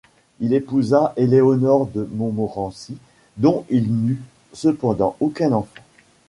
[0.39, 2.97] Il épousa Éléonore de Montmorency,
[3.37, 5.83] dont il n'eut cependant aucun enfant.